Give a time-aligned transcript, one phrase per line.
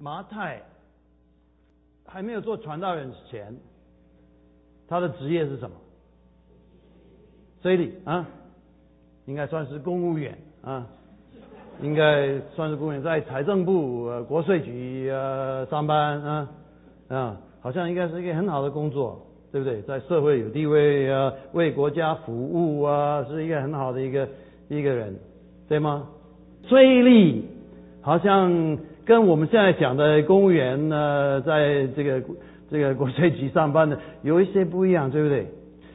[0.00, 0.62] 马太
[2.06, 3.54] 还没有做传道人之前，
[4.88, 5.76] 他的职业是什么？
[7.62, 8.26] 税吏啊，
[9.26, 10.86] 应该算是公务员啊，
[11.82, 16.48] 应该算是公务员，在财政部、国税局呃上班啊
[17.08, 19.82] 啊，好像应该是一个很好的工作，对不对？
[19.82, 24.26] 在社会有地位啊，为国家服务啊，是一个很好的一个
[24.68, 25.14] 一个人，
[25.68, 26.08] 对吗？
[26.66, 27.42] 税吏
[28.00, 32.22] 好像跟我们现在讲的公务员呢，在这个
[32.70, 35.46] 这个国税局上班的 有一些不一样，对不对？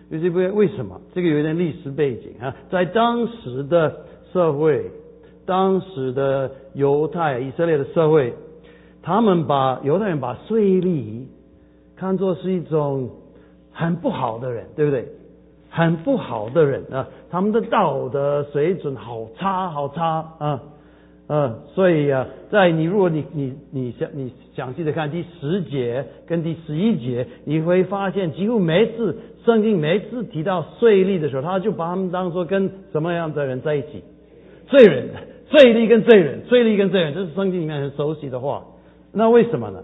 [0.09, 0.99] 有些不一样，为什么？
[1.13, 4.91] 这个有点历史背景啊，在当时的社会，
[5.45, 8.33] 当时的犹太以色列的社会，
[9.01, 11.25] 他们把犹太人把税吏
[11.95, 13.09] 看作是一种
[13.71, 15.07] 很不好的人，对不对？
[15.69, 20.61] 很不好的人啊，他们的道德水准好差好差啊。
[21.27, 34.03] 嗯，所以啊，在你如果你你你详你详细的看第十节跟第十一节，你会发现几乎每次圣经每次提到税吏的时候，他就把他们当做跟什么样的人在一起？
[34.67, 35.09] 罪人，
[35.49, 38.63] 税吏跟罪人，税吏跟罪人，这是圣经里面很熟悉的话。
[39.11, 39.81] 那为什么呢？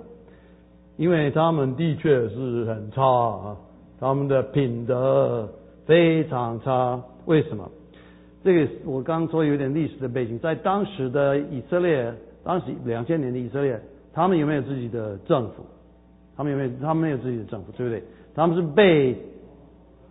[0.97, 3.57] 因为他们的确是很差啊，
[3.99, 5.49] 他们的品德
[5.87, 7.01] 非常差。
[7.25, 7.67] 为什么？
[8.43, 12.11] 这个我刚说有点历史的背景，在当时的以色列，
[12.43, 13.79] 当时两千年的以色列，
[14.13, 15.63] 他们有没有自己的政府？
[16.35, 16.69] 他们有没有？
[16.81, 18.03] 他们没有自己的政府，对不对？
[18.33, 19.15] 他们是被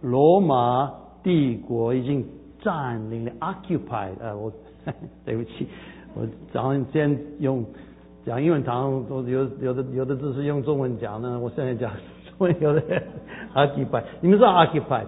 [0.03, 0.93] 罗马
[1.25, 2.25] 帝国已经
[2.61, 4.11] 占领了，occupy。
[4.21, 4.53] 呃，我
[5.27, 5.67] 对不起，
[6.15, 7.65] 我常先用
[8.25, 11.91] 讲英文，常都有有的有的字是用中文讲呢，我现在讲
[12.29, 12.81] 中文有的
[13.55, 14.05] occupy。
[14.21, 15.07] 你们知道 occupied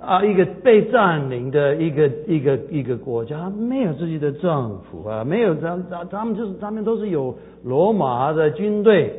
[0.00, 9.12] 啊，一个被占领的一个一个一个国家，没有自己的政府啊，没有他他他们就是他们都是有罗马的军队，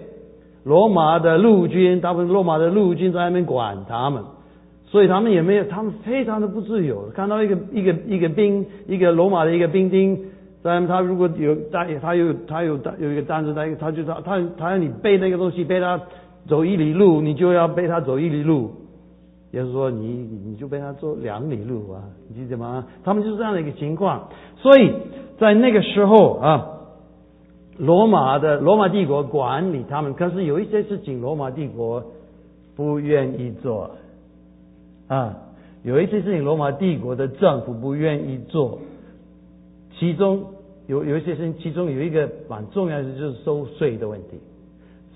[0.64, 4.24] 罗马的陆军，大部分罗马的陆军在那边管他们，
[4.86, 7.12] 所以他们也没有，他们非常的不自由。
[7.14, 10.20] 看到一个一个一个兵，一个罗马的一个兵丁，
[10.64, 16.02] 在他如果有带他有他有有一个单子，他他就他他他要你背那个东西，背他
[16.48, 18.72] 走一里路，你就要背他走一里路。
[19.52, 20.08] 也就是说，你
[20.46, 22.88] 你就被他做两里路啊，你记得吗？
[23.04, 24.30] 他们就是这样的一个情况。
[24.56, 24.94] 所以
[25.38, 26.68] 在那个时候啊，
[27.78, 32.02] 罗马的罗马帝国管理他们，可是有一些事情罗马帝国
[32.78, 33.92] 不愿意做
[35.10, 35.36] 啊，
[35.84, 38.80] 有一些事情罗马帝国的政府不愿意做。
[40.00, 40.46] 其中
[40.88, 44.40] 有有一些事情，其中有一个蛮重要的，就是收税的问题，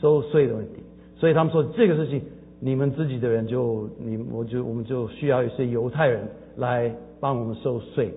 [0.01, 0.83] 收税的问题。
[1.15, 2.21] 所以他们说这个事情。
[2.65, 6.27] 你们自己的人就你，我就我们就需要一些犹太人
[6.57, 8.11] 来帮我们收税。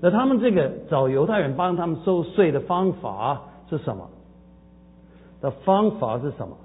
[0.00, 4.08] 那他们这个找犹太人帮他们收税的方法是什么？
[5.40, 6.56] 的方法是什么？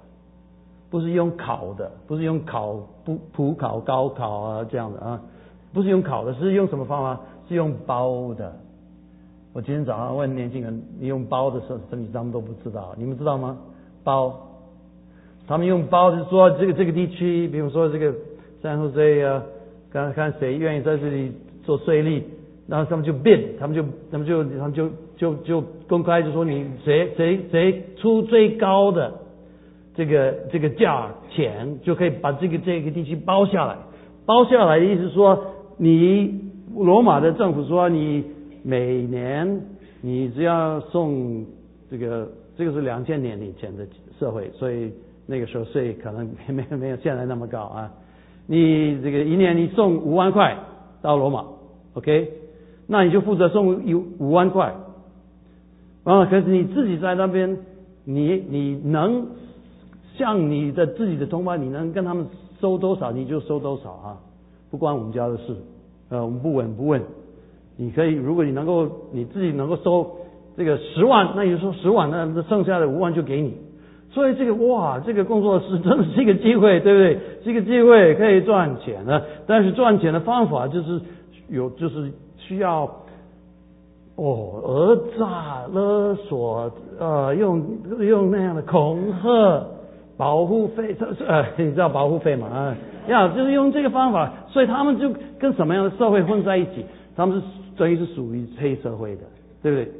[0.88, 5.20] 不是用考的，不是用考普普考、高考啊这样的啊，
[5.74, 7.20] 不是用考的，是用什么方法？
[7.48, 8.54] 是用包的。
[9.52, 13.58] 我今天早上问年轻人，你用包的时候，什么他们都不知道，你们知道吗？
[14.04, 14.32] 包。
[15.48, 18.12] 他们用包，就说这个这个地区，比如说这个
[18.60, 19.42] 三后这啊，
[19.92, 21.30] 看看谁愿意在这里
[21.62, 22.20] 做税吏，
[22.66, 29.12] 然后他们就变，他们就他们就他们就就就公开就说你谁谁谁出最高的
[29.94, 33.76] 这个这个价钱，就可以把这个这个地区包下来。
[34.26, 35.40] 包下来的意思说，
[35.76, 36.40] 你
[36.74, 38.24] 罗马的政府说你
[38.64, 39.60] 每年
[40.00, 41.46] 你只要送
[41.88, 42.28] 这个
[42.58, 43.86] 这个是两千年以前的
[44.18, 44.90] 社会，所以。
[45.26, 47.92] 那个时候税可能没 有没有现在那么高啊，
[48.46, 50.56] 你这个一年你送五万块
[51.02, 51.44] 到罗马
[51.94, 52.30] ，OK，
[52.86, 54.74] 那你就负责送有五万块，
[56.04, 57.58] 啊，可是你自己在那边，
[58.04, 59.26] 你你能
[60.16, 62.26] 向你的自己的同胞，你能跟他们
[62.60, 64.18] 收多少你就收多少啊，
[64.70, 65.56] 不关我们家的事，
[66.08, 67.02] 呃，我们不问不问，
[67.76, 70.16] 你可以如果你能够你自己能够收
[70.56, 73.65] 这个十万，那你说十万，那剩下的五万就给你。
[74.16, 77.20] 所以这个哇，这个工作室真的是一个机会，对不对？
[77.44, 80.98] 是一个机会可以赚钱的，但是赚钱的方法就是
[81.50, 82.90] 有，就是需要
[84.14, 87.62] 哦，讹诈勒索，呃，用
[88.00, 89.66] 用那样的恐吓，
[90.16, 90.96] 保护费，
[91.28, 92.46] 呃，你知道保护费吗？
[92.46, 92.74] 啊，
[93.06, 96.86] 要就是用这个方法，所以他们就跟什么样的社会混在一起？
[97.14, 97.42] 他们是
[97.76, 99.22] 等于是属于黑社会的，
[99.62, 99.92] 对不对？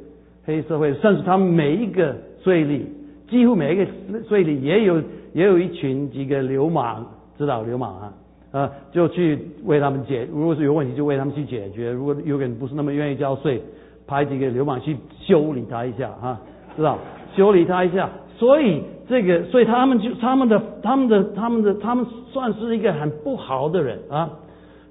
[0.43, 2.81] 黑社会，甚至他们每一个税吏。
[3.27, 3.85] 几乎每一个
[4.27, 5.01] 税里也有
[5.33, 7.03] 也有一群几个流氓，
[7.37, 8.13] 知道流氓啊，
[8.51, 11.91] 啊，就去为他们解，如果是有问题就为他们去解决。
[11.91, 13.61] 如果有人不是那么愿意交税，
[14.07, 16.41] 派几个流氓去修理他一下啊，
[16.75, 16.97] 知道？
[17.35, 24.29] 修理他一下，所以这个，所以他们就他们的他们的他们的他们算是一个很不好的人啊，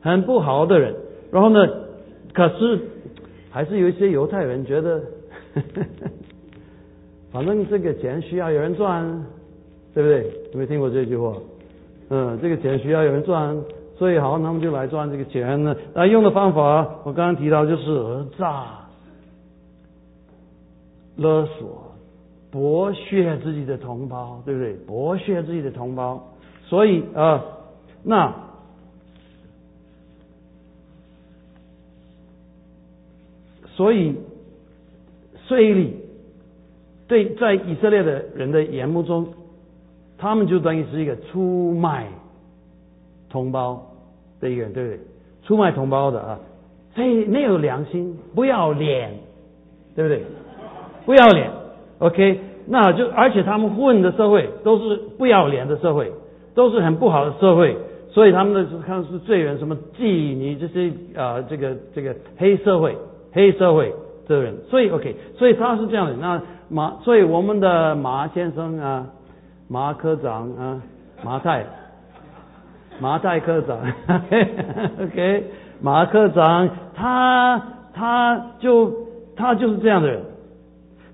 [0.00, 0.94] 很不好的人。
[1.32, 1.66] 然后呢，
[2.32, 2.78] 可是
[3.50, 5.02] 还是有一些犹太人觉得，
[7.36, 9.04] 反正这个钱需要有人赚，
[9.92, 10.24] 对不对？
[10.52, 11.34] 有没有听过这句话？
[12.08, 13.54] 嗯，这个钱需要有人赚，
[13.98, 15.76] 所以好，他们就来赚这个钱呢。
[15.92, 18.88] 那用的方法，我刚刚提到就是讹诈、
[21.16, 21.92] 勒索、
[22.50, 24.74] 剥削自己的同胞，对不对？
[24.86, 26.32] 剥削自己的同胞，
[26.64, 27.44] 所以啊，
[28.02, 28.34] 那
[33.74, 34.16] 所以
[35.46, 35.90] 税吏
[37.08, 39.26] 对在以色列的人的眼目中。
[40.18, 42.06] 他们就等于是一个出卖
[43.28, 43.86] 同胞
[44.40, 45.00] 的一个人，对不对？
[45.42, 46.38] 出卖同胞的啊，
[46.94, 49.10] 所以没有良心，不要脸，
[49.94, 50.22] 对不对？
[51.04, 51.50] 不要脸
[51.98, 52.40] ，OK？
[52.66, 56.10] 那就而且他们混的社会都是不要脸的社会，
[56.54, 57.76] 都是很不好的社会，
[58.08, 62.96] 所以他们的看是罪人，什么妓女这些啊，这个这个黑社会，
[63.32, 63.92] 黑社会
[64.26, 65.14] 的人，所以 OK？
[65.36, 66.14] 所以他是这样的。
[66.16, 69.06] 那马，所以我们的马先生啊。
[69.68, 70.80] 马科长啊，
[71.24, 71.66] 马太，
[73.02, 73.76] 马太科长，
[75.02, 75.44] OK，
[75.80, 77.60] 马科长，他
[77.92, 78.94] 他就
[79.34, 80.22] 他就是这样的人。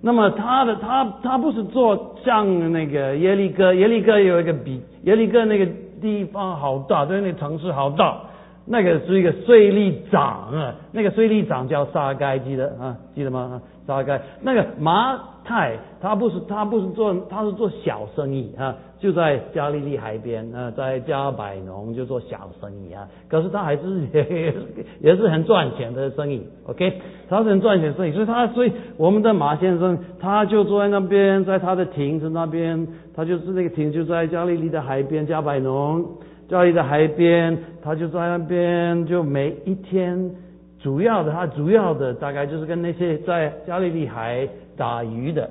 [0.02, 5.66] 那么他的他他不是做像那个耶利哥，耶利哥有一个比耶利哥那个
[6.02, 8.20] 地方好大，对，那城市好大，
[8.66, 13.60] 那个是一个税利长啊，那个税利长叫沙盖，记得啊，记得吗？
[13.86, 15.18] 沙盖，那个马。
[15.44, 23.08] 太，他不是他不是做他是做小生意啊，就在加利利海边啊，在加百农就做小生意啊。
[23.28, 23.82] 可是他还是
[24.14, 24.54] 也
[25.00, 26.92] 也是很赚钱的生意，OK，
[27.28, 36.06] 他是很赚钱生意，所以他所以我们的马先生他就坐在那边，在他的亭子那边，他就是那个亭就在加利利的海边加百农，
[36.52, 40.30] 加利利的海边，他就在那边就每一天
[40.78, 44.46] 主要的他主要的大概就是跟那些在加利利海。
[44.74, 45.48] 打鱼的、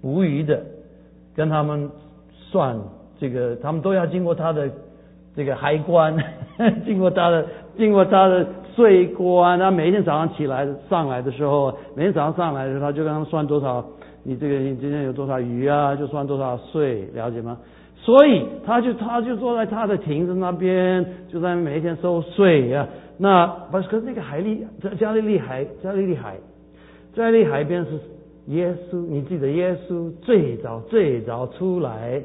[0.00, 0.62] 捕鱼的，
[1.34, 1.90] 跟他们
[2.30, 2.78] 算
[3.18, 4.70] 这个，他们都要经过他的
[5.34, 6.16] 这个海关，
[6.86, 7.44] 经过他的
[7.76, 9.58] 经过他的税关。
[9.58, 13.84] 他每天早上起来上来的时候，每天早上上来的时候，他就跟他们算多少，
[14.22, 17.58] 你这个你今天有多少鱼啊，就算多少税，了解吗？
[18.08, 22.88] 所以他就他就坐在他的亭子那边，就在每一天收税呀。
[23.18, 24.66] 那不是，可是那个海利
[24.98, 26.38] 加利利海加利利海
[27.12, 27.90] 加利利海边是。
[28.46, 32.22] 耶稣，你记得耶稣最早最早出来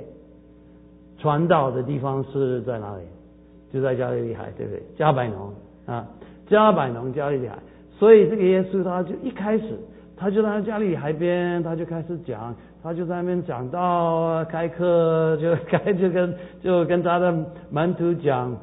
[1.19, 3.03] 传道的地方是在哪里？
[3.73, 4.81] 就在加利利海，对不对？
[4.95, 5.53] 加百农
[5.85, 6.07] 啊，
[6.47, 7.57] 加百农加利利海。
[7.99, 9.65] 所以这个耶稣他就一开始，
[10.15, 17.33] 他就在家里海边，他就开始讲，他就在那边讲道、开课，就开就跟就跟他的
[17.69, 18.55] 门徒讲。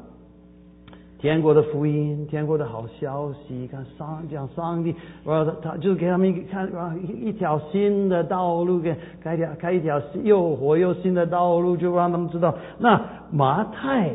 [1.19, 12.55] 天国的福音，天国的好消息，看上讲上帝，然后他他就给他们一看啊一一条新的道路，给开一条开一条又活又新的道路，就让他们知道。
[12.79, 12.99] 那
[13.31, 14.09] 马太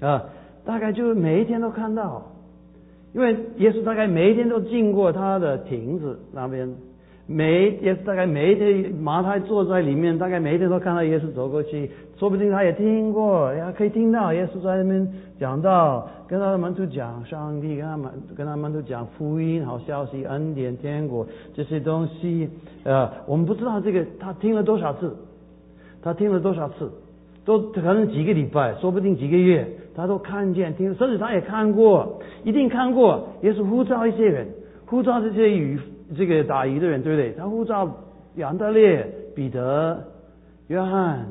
[0.00, 0.24] 啊，
[0.64, 2.20] 大概就是每一天都看到，
[3.12, 6.68] 因为耶稣大概每一天都经过他的亭子那边。
[7.32, 15.06] 每耶稣大概每一天，马太坐在里面，大概每一天都看到耶稣走过去，说不定他也听过，呀，可以听到耶稣在那边
[15.38, 22.50] 讲到，跟他的门徒讲上帝，跟他们跟他们都讲福音好消息，恩典天国这些东西，
[22.82, 25.16] 呃，我们不知道这个他听了多少次，
[26.02, 26.90] 他听了多少次，
[27.44, 34.46] 都可能几个礼拜，说不定几个月，他都看见听，甚至他也看过，一定看过，耶稣呼召一些人，
[34.86, 35.78] 呼召这些与。
[36.18, 37.32] 这个打鱼的人对不对？
[37.38, 37.88] 他呼召
[38.34, 39.96] 杨德烈、彼得、
[40.66, 41.24] 约翰、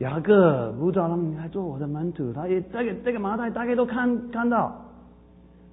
[0.00, 2.34] 雅各，呼召他们来做我的门徒。
[2.34, 4.76] 他也这个这个马太大概都看看到，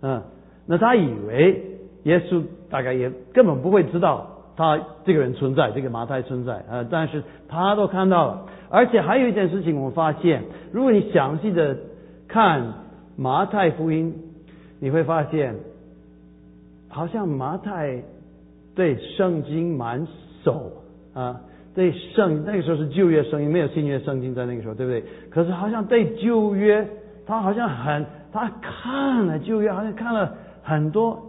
[0.01, 0.23] 嗯，
[0.65, 1.61] 那他以为
[2.03, 8.45] 耶稣大概也根本不会知道他这个人存在，这个马太存在啊，但是他都看到了。
[8.69, 11.77] 而且还有一件事情，我发现，如果你详细的
[12.27, 12.73] 看
[13.15, 14.13] 马太福音，
[14.79, 15.55] 你会发现。
[16.89, 18.03] 好像马太
[18.75, 20.05] 对圣经蛮
[20.43, 20.71] 熟
[21.15, 21.41] 啊，
[21.73, 25.03] 对圣那个时候是旧约圣经，没有新约圣经在那个时候，对不对？
[25.31, 26.87] 可是好像对旧约，
[27.25, 31.19] 他好像很他看了旧约，好像看了很多，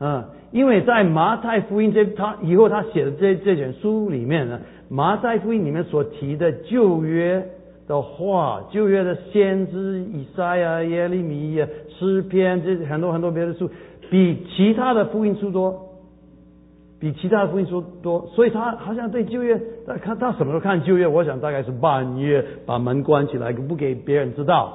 [0.00, 0.22] 嗯，
[0.56, 4.58] 因为在马太福音这他以后他写的这这卷书里面呢，
[4.88, 7.46] 马太福音里面所提的旧约
[7.86, 13.70] 的话，旧约的先知以赛亚、耶利米呀、诗篇这很多很多别的书。
[14.08, 15.90] 比其他的福音书多，
[16.98, 21.06] 比其他的福音书多，所以他好像对旧约，他看他什么时候看旧约？
[21.06, 24.72] 我想大概是半夜把门关起来，不给别人知道，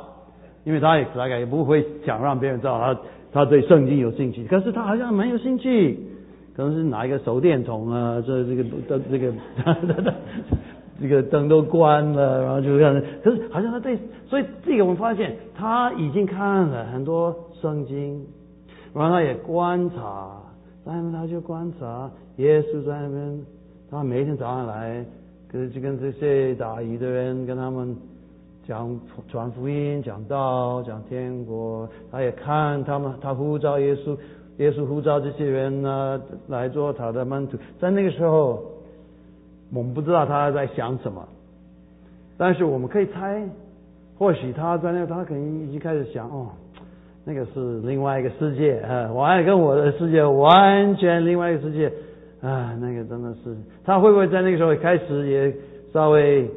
[0.63, 4.45] 因为他也大概也不会想让别人知道他他对圣经有兴趣。
[4.45, 5.99] 可是他好像蛮有兴趣，
[6.55, 9.33] 可能是拿一个手电筒啊，这这个灯这个
[11.01, 13.01] 这个灯都关了，然后就看。
[13.23, 13.97] 可是好像他对，
[14.27, 18.25] 所以这个我们发现他已经看了很多圣经，
[18.93, 20.37] 然后他也观察。
[20.83, 23.41] 在那边他就观察耶稣在那边，
[23.91, 25.05] 他每天早上来，
[25.47, 27.95] 跟就跟这些打鱼的人跟他们
[28.71, 28.97] 讲
[29.27, 31.85] 传福音、讲道、讲天国。
[32.09, 34.17] 他也看他们，他呼召耶稣，
[34.59, 37.57] 耶稣呼召这些人呢来做他的门徒。
[37.81, 38.63] 在那个时候，
[39.73, 41.27] 我们不知道他在想什么，
[42.37, 43.45] 但是我们可以猜，
[44.17, 46.47] 或许他在那，他可能已经开始想哦。
[47.25, 51.91] 那个是另外一个世界啊，完跟我的世界完全另外一个世界
[52.41, 55.53] 啊，那个真的是他会不会在那个时候开始也
[55.91, 56.49] 稍微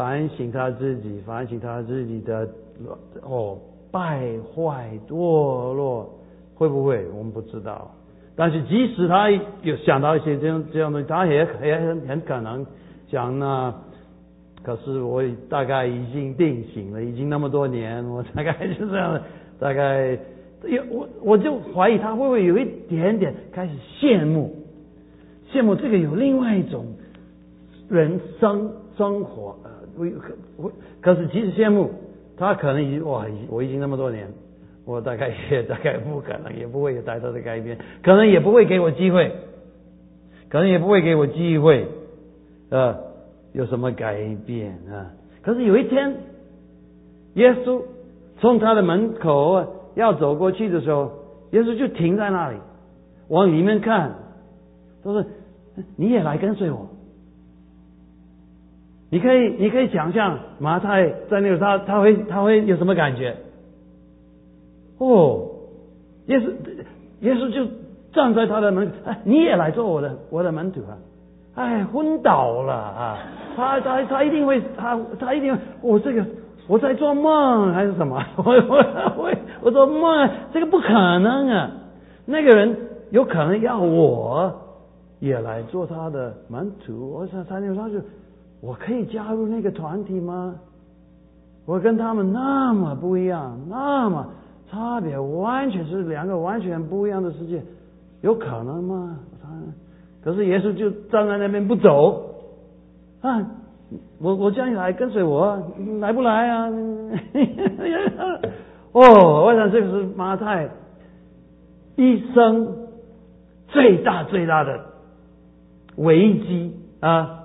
[0.00, 2.48] 反省他自己，反省他自己的
[3.22, 3.58] 哦
[3.90, 6.08] 败坏堕落
[6.54, 7.06] 会不会？
[7.10, 7.90] 我们不知道。
[8.34, 12.64] 但是即使他有想到一些这样这样的，他也也很很可能
[13.08, 13.74] 讲呢。
[14.62, 19.22] 可是我大概已经定型了，已经那么多年，我大概是这样的。
[19.58, 20.18] 大概
[20.64, 24.56] 有我我就怀疑他会不会有一点点开始羡慕，
[25.52, 26.86] 羡慕这个有另外一种
[27.90, 29.54] 人生生活
[29.98, 30.06] 呃，
[30.56, 31.90] 我我可是即使羡慕，
[32.36, 34.28] 他可能已经哇，我已经那么多年，
[34.84, 39.32] 我大概也大概不可能，也不会有太多的改变，可能也不会给我机会，
[40.48, 41.86] 可能也不会给我机会，
[42.70, 42.96] 呃，
[43.52, 44.16] 有什么改
[44.46, 45.12] 变啊？
[45.42, 46.16] 可是有一天，
[47.34, 47.82] 耶稣。
[48.42, 51.12] 从他的门口要走过去的时候，
[51.50, 52.56] 耶稣就停在那里，
[53.28, 54.14] 往里面看，
[55.04, 55.22] 他说
[55.94, 56.88] ：“你也来跟随我。”
[59.10, 63.36] 你可以，你可以想象马太在那个他他会他会有什么感觉？
[64.98, 65.46] 哦，
[66.26, 66.52] 耶稣
[67.20, 67.66] 耶稣就
[68.12, 70.96] 站在他的门，哎，你也来做我的我的门徒啊！
[71.56, 73.18] 哎，昏倒了啊！
[73.56, 76.24] 他他他一定会，他他一定，我这个。
[76.68, 78.24] 我在做梦还是什么？
[78.38, 78.76] 我我
[79.16, 81.70] 我我做梦，这个不可能啊！
[82.26, 82.76] 那个人
[83.10, 84.54] 有可能要我
[85.18, 87.10] 也来做他的门徒。
[87.10, 87.96] 我想三六他就，
[88.60, 90.56] 我可以加入那个团体吗？
[91.66, 94.26] 我跟他们那么不一样，那么
[94.70, 97.62] 差别完全是两个完全不一样的世界，
[98.22, 99.18] 有可能吗？
[99.42, 99.48] 他
[100.22, 102.34] 可是耶稣就站在那边不走
[103.20, 103.46] 啊！
[104.20, 105.62] 我我叫你来跟随我，
[106.00, 106.68] 来不来啊？
[108.92, 110.68] 哦，我想这个是马太
[111.96, 112.88] 一生
[113.68, 114.80] 最大最大的
[115.96, 117.39] 危机啊，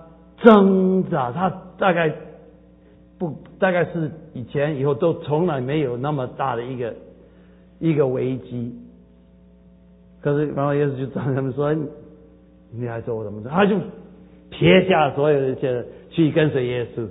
[0.45, 1.31] 挣扎。
[1.31, 2.13] 他大概
[3.19, 6.93] 不大概是以前以后都从来没有那么大的一个
[7.79, 8.79] 一个危机。
[10.21, 11.75] 可是然后耶稣就找他们说
[12.71, 13.75] ：“你还做我的门徒。”他就
[14.49, 15.85] 撇下所有的一切。
[16.11, 17.05] 去跟随耶稣，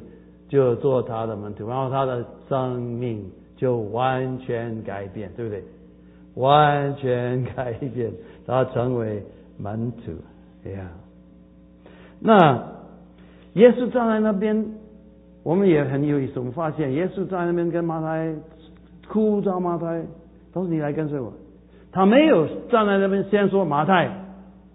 [0.48, 5.62] 就做他的门徒，然后他的生命就完全改变，对不对？
[6.36, 8.10] 完全改变，
[8.46, 9.22] 他成为
[9.58, 10.12] 门徒，
[10.64, 10.90] 哎呀。
[12.18, 12.66] 那
[13.54, 14.64] 耶稣站在那边，
[15.42, 18.32] 我们也很有意思，我们发现耶稣站在那边跟马太
[19.08, 20.02] 哭着马太，
[20.52, 21.32] 他说：“你来跟随我。”
[21.90, 24.10] 他没有站在那边先说马太，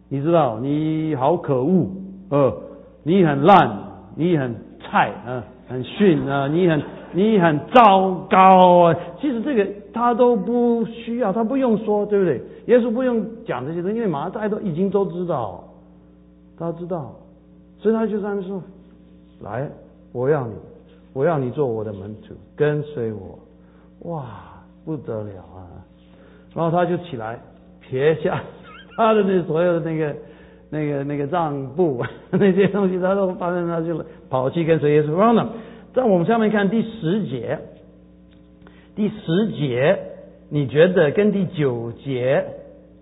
[0.09, 1.89] 你知道你好可恶，
[2.29, 2.57] 呃，
[3.03, 3.89] 你很烂。
[4.15, 6.81] 你很菜啊，很逊啊，你很
[7.13, 8.95] 你很糟糕啊！
[9.21, 12.41] 其实这个他都不需要，他不用说，对不对？
[12.65, 15.63] 耶稣不用讲这些东西，因为马太都已经都知道，
[16.57, 17.15] 他知道，
[17.79, 18.61] 所以他就这样说
[19.41, 19.67] ：“来，
[20.11, 20.53] 我要你，
[21.13, 23.39] 我要你做我的门徒，跟随我。”
[24.11, 25.67] 哇，不得了啊！
[26.53, 27.39] 然后他就起来
[27.81, 28.43] 撇下
[28.95, 30.15] 他的那所有的那个。
[30.71, 35.17] 那个那个账簿 那些东西，他都发现他就跑去跟随耶稣。
[35.17, 35.49] 然后呢，
[35.95, 37.57] 在我们下面看第十节，
[38.95, 39.99] 第十节
[40.49, 42.45] 你觉得跟第九节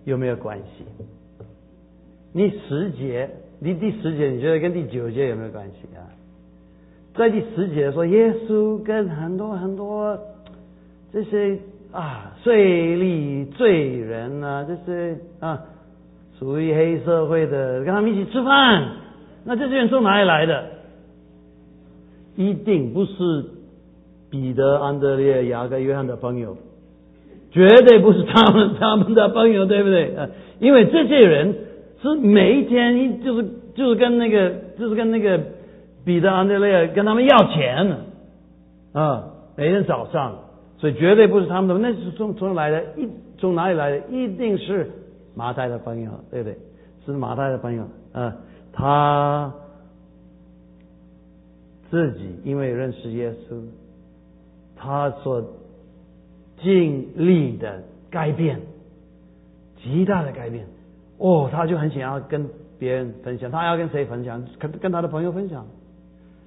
[0.06, 0.86] 有没有关系？
[2.32, 3.28] 第十节，
[3.60, 6.06] 你第十节你觉得跟第九节有没有关系啊？
[7.14, 10.18] 在第十节说耶稣跟很多很多
[11.12, 11.58] 这些
[11.92, 15.60] 啊税吏罪人啊这些啊。
[16.38, 18.92] 属于黑社会的，跟他们一起吃饭，
[19.42, 20.66] 那这些人从哪里来的？
[22.36, 23.44] 一定不是
[24.30, 26.56] 彼得、安德烈、雅各、约翰的朋友，
[27.50, 30.28] 绝对不是他们他们的朋友，对不对啊？
[30.60, 31.56] 因为这些人
[32.00, 35.40] 是每一天一就是就是跟那个就是跟那个
[36.04, 37.96] 彼得、安德烈跟他们要钱
[38.92, 39.24] 啊，
[39.56, 40.38] 每天早上，
[40.78, 43.98] 所以绝对不是他们的，那是从从来的，一从哪里来的？
[44.08, 44.90] 一定是
[45.34, 46.56] 马太的朋友，对不对？
[47.04, 48.36] 是马太的朋友啊，
[48.72, 49.52] 他
[51.90, 53.60] 自己因为认识耶稣，
[54.76, 55.42] 他所
[56.62, 58.60] 经历的改变，
[59.82, 60.66] 极大的改变。
[61.18, 62.48] 哦，他就很想要跟
[62.78, 64.42] 别人分享，他要跟谁分享？
[64.58, 65.66] 跟跟他的朋友分享。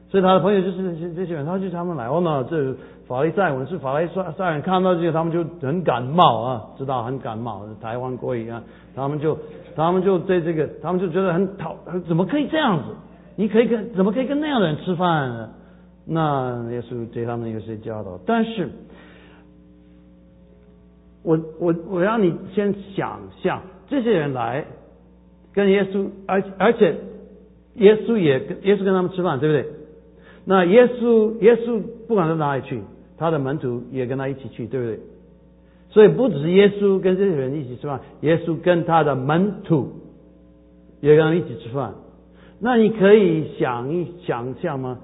[0.09, 2.05] 所以他的朋友就是这些这些人，他就他们来。
[2.07, 2.75] 哦，那这
[3.07, 8.61] 法利赛人是法利赛赛人，看到这个他们就很感冒啊，知道很感冒，台湾过一样，
[8.93, 9.37] 他们就
[9.75, 12.83] 他们就对这个，他们就觉得很讨，怎么可以这样子？
[13.37, 15.49] 你可以跟怎么可以跟那样的人吃饭呢？
[16.05, 18.69] 那耶稣对他们有些教导，但是，
[21.23, 23.61] 我我我让你先想象。
[23.91, 24.65] 这些人来
[25.53, 26.95] 跟耶稣，而而且
[27.75, 29.73] 耶稣也跟耶稣跟他们吃饭，对不对？
[30.45, 32.81] 那耶稣耶稣不管到哪里去，
[33.17, 34.99] 他的门徒也跟他一起去，对不对？
[35.89, 39.89] 所以不只是耶稣跟这些人一起吃饭，耶稣跟他的门徒
[41.01, 41.95] 也跟他一起吃饭。
[42.59, 44.99] 那你可以想一想象吗？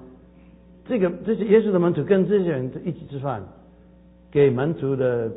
[0.88, 3.42] 这个这些耶稣的门徒跟这些人一起吃饭，
[4.32, 5.30] 给门徒的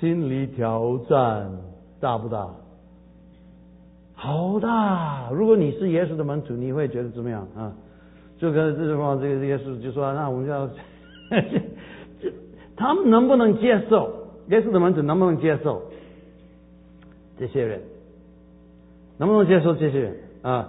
[0.00, 1.69] 心理挑战。
[2.00, 2.48] 大不大？
[4.14, 5.30] 好大！
[5.32, 7.72] 如果你是耶稣的门徒，你会觉得怎么样啊？
[8.38, 10.68] 就跟这句话，这个耶稣就说：“那我们就要，
[12.20, 12.30] 这
[12.76, 14.12] 他们能不能接受？
[14.48, 15.82] 耶稣的门徒能不能接受
[17.38, 17.80] 这些人？
[19.16, 20.68] 能不能接受这些人啊？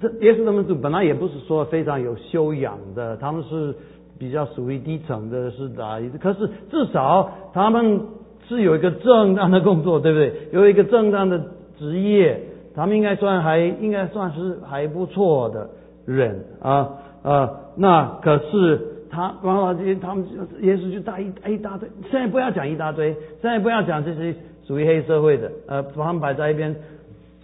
[0.00, 3.74] 这耶稣的门徒本来也不是说非常有修养的，他们是
[4.18, 6.02] 比较属于低层的，是的。
[6.20, 8.06] 可是至少他们。
[8.48, 10.32] 是有一个正当的工作，对不对？
[10.52, 11.40] 有一个正当的
[11.78, 12.40] 职业，
[12.74, 15.70] 他们应该算还应该算是还不错的
[16.04, 16.90] 人啊
[17.22, 17.50] 啊！
[17.76, 20.26] 那可是他然后他们
[20.60, 24.34] 耶稣就大一一大堆，现在不要讲一大堆，现在不要讲这些
[24.66, 26.74] 属于黑社会的，呃，把他们摆在一边，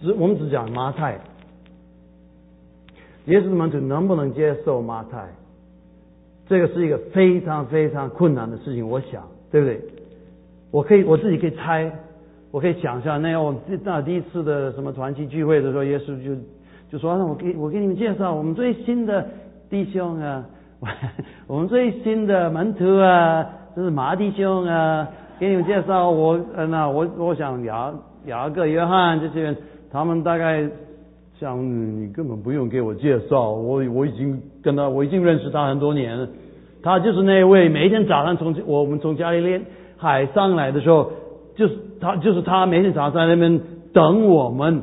[0.01, 1.19] 只我们只讲马太。
[3.25, 5.27] 耶稣的门徒能不能接受马太？
[6.47, 9.81] 这个是一个非常非常困难的事情，我想，对不对？
[10.73, 11.91] 我可以我自己可以猜，
[12.49, 16.35] 我可以想象，那样我们那第一次的什么团契聚会的时候，耶稣就
[16.89, 19.23] 就说：“那我给我给你们介绍我们最新的
[19.69, 20.43] 弟兄啊，
[21.45, 25.07] 我们最新的门徒啊，这是马弟兄啊，
[25.39, 27.93] 给你们介绍我呃那我我想雅
[28.25, 29.55] 雅各约翰这些人，
[29.91, 30.67] 他们大概
[31.39, 36.27] 像你根本不用给我介绍，我我已经跟他我已经认识他很多年了，
[36.81, 39.63] 他就是那位每天早上从我们从家里练。
[40.03, 41.09] 海上来的时候，
[41.55, 43.61] 就是他，就是他每天早上在那边
[43.93, 44.81] 等我们，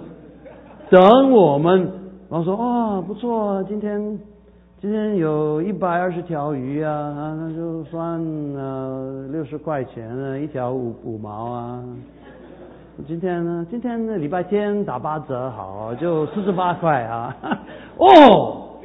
[0.89, 1.93] 等我们。
[2.31, 4.19] 然后说：“哦，不错，今天
[4.81, 8.19] 今天有一百二十条鱼啊，那就算
[8.55, 11.85] 呃六十块钱啊，一条五五毛啊。
[13.07, 17.37] 今天呢，今天礼拜天打八折，好，就四十八块啊。
[17.99, 18.79] 哦，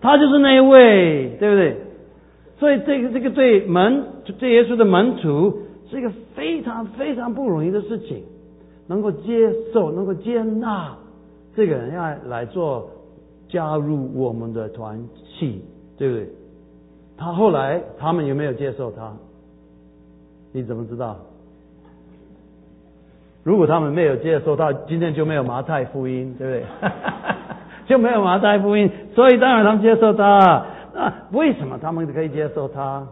[0.00, 1.76] 他就是那一位，对不对？
[2.58, 4.02] 所以这个这个对门，
[4.40, 8.24] 这耶稣的门徒。”是一个非常非常不容易的事情，
[8.86, 10.96] 能够接受、能够接纳
[11.54, 12.90] 这个人要来做
[13.48, 15.64] 加入我们的团契，
[15.96, 16.28] 对不对？
[17.16, 19.12] 他后来他们有没有接受他？
[20.52, 21.16] 你怎么知道？
[23.42, 26.90] 如果他们没有接受到，今天就没有马太福音，对不对？
[27.86, 30.66] 就没有马太福音，所以当然他们接受他。
[30.92, 33.06] 那为什么他们可以接受他？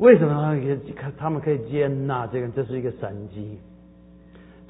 [0.00, 0.78] 为什么他可以
[1.18, 2.48] 他们可以接纳这个？
[2.48, 3.58] 这是一个神迹。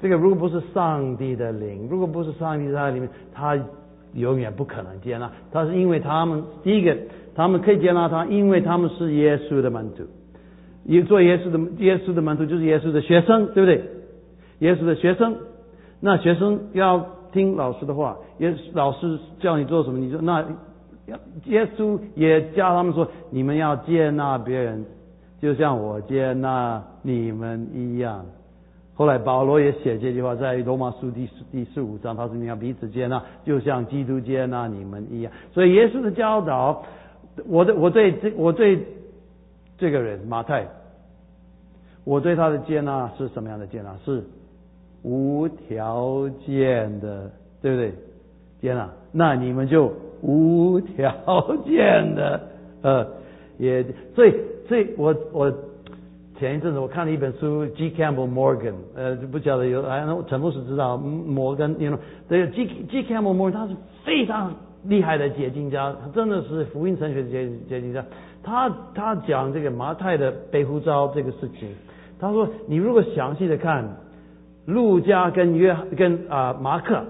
[0.01, 3.57] 这个如果不是上帝的灵，如果不是上帝在里面，他
[4.13, 5.31] 永远不可能接纳。
[5.49, 6.97] 他是因为他们第一个，
[7.33, 10.03] 他们可以接纳他，因为他们是耶稣的门徒。
[10.83, 13.81] 你做耶稣的耶稣的门徒就是耶稣的学生，对不对？
[14.59, 15.37] 耶稣的学生，
[16.01, 20.43] 那学生要听老师的话，耶稣老师叫你做什么，你说那
[21.45, 24.83] 耶稣也教他们说，你们要接纳别人。
[25.41, 28.23] 就像我接纳你们一样，
[28.93, 35.31] 后来保罗也写这句话，在罗马书第第十五章，他说你要彼此接纳，就像基督接纳你们一样。
[35.51, 36.83] 所以耶稣的教导，
[37.47, 38.85] 我的我对这我对
[39.79, 40.67] 这个人马太，
[42.03, 43.97] 我对他的接纳是什么样的接纳？
[44.05, 44.23] 是
[45.01, 47.31] 无条件的，
[47.63, 47.93] 对不对？
[48.61, 52.41] 接纳，那你们就无条件的，
[52.83, 53.07] 呃，
[53.57, 54.35] 也所以。
[54.71, 55.53] 所以我我
[56.39, 57.91] 前一阵子我看了一本书，G.
[57.91, 61.97] Campbell Morgan，呃，不晓得有，哎，陈牧师知道摩根，你 know，
[62.29, 62.65] 这个，G.
[62.89, 63.03] G.
[63.03, 64.53] Campbell Morgan 他是非常
[64.85, 68.01] 厉害的解经家，他真的是福音神学的解解经家。
[68.41, 71.67] 他他讲这个马太的背呼召这个事情，
[72.17, 73.97] 他说你如果详细的看，
[74.65, 77.03] 路加跟约跟啊马可，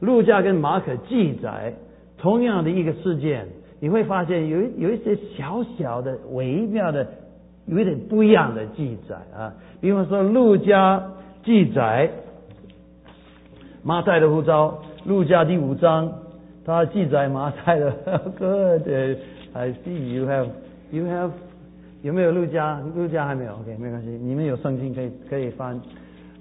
[0.00, 1.72] 路加跟马可记载
[2.18, 3.48] 同样的一个事件，
[3.80, 7.06] 你会发现有有一些小小的微妙的。
[7.70, 11.02] 有一点不一样的记载啊，比方说陆家
[11.44, 12.10] 记载
[13.82, 16.10] 马太的护照，陆家第五章，
[16.64, 17.90] 他记载马太的。
[18.38, 20.46] Good，I see you have
[20.90, 21.30] you have
[22.00, 22.76] 有没有陆家》？
[22.96, 25.78] 《陆家还没有，OK，没关系，你们有圣经可以可以翻。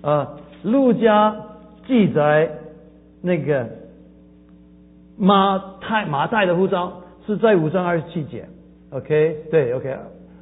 [0.04, 0.26] 呃，
[0.64, 1.36] 陆家
[1.86, 2.50] 记载
[3.22, 3.68] 那个
[5.18, 8.48] 马太马太的护照是在五章二十七节
[8.90, 9.96] ，OK，对，OK。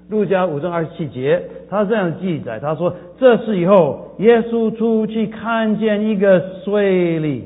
[0.08, 7.42] 路加五章二十七节，他这样记载，他说：“这是以后，耶稣出去看见一个税吏，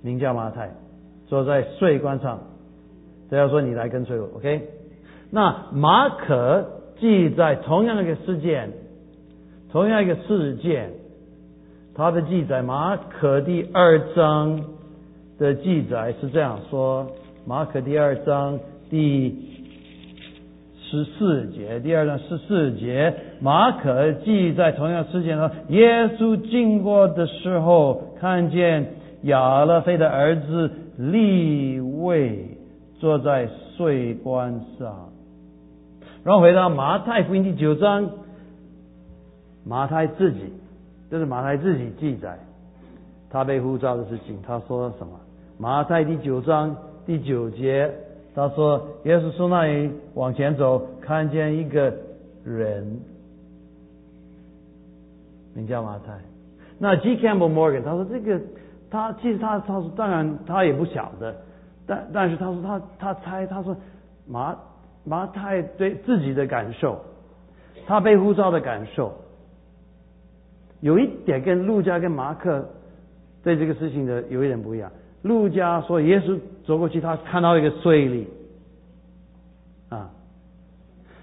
[0.00, 0.70] 名叫马太，
[1.26, 2.38] 坐在税关上。
[3.28, 4.68] 他要说你来跟随我，OK？
[5.32, 6.64] 那马可
[7.00, 8.70] 记载同样一个事件，
[9.72, 10.92] 同样一个事件，
[11.96, 14.62] 他的记载，马可第二章
[15.36, 17.08] 的记载是这样说：
[17.44, 18.58] 马可第二章
[18.90, 19.50] 第。”
[20.92, 32.58] 十四节，第二章十四节，马可记在同样事件上，耶稣经过的时候，看见亚勒菲的儿子利位
[33.00, 35.08] 坐在税关上。
[36.24, 38.10] 然后回到马太福音第九章，
[39.64, 40.40] 马太自己，
[41.10, 42.38] 这是马太自己记载
[43.30, 44.38] 他被呼召的事情。
[44.46, 45.18] 他说了什么？
[45.56, 47.92] 马太第九章第九节。
[48.34, 51.94] 他说：“耶稣从那里往前走，看见一个
[52.46, 52.98] 人，
[55.52, 56.18] 名叫马太。
[56.78, 57.18] 那 G.
[57.18, 58.40] Campbell Morgan 他说这个，
[58.90, 61.36] 他其实他他说当然他也不晓得，
[61.86, 63.76] 但但是他说他他猜他说
[64.26, 64.56] 马
[65.04, 67.02] 马太对自己的感受，
[67.86, 69.12] 他被呼召的感受，
[70.80, 72.66] 有一点跟路加跟马克
[73.42, 74.90] 对这个事情的有一点不一样。”
[75.22, 78.24] 路加说，耶稣走过去，他看到一个税吏，
[79.88, 80.10] 啊